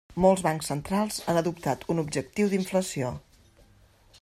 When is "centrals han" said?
0.71-1.39